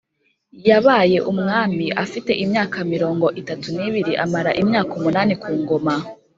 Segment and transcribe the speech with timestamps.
[0.69, 5.93] Yabaye umwami afite imyaka mirongo itatu n ibiri amara imyaka umunani ku ngoma